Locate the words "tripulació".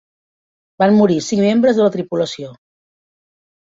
1.99-2.53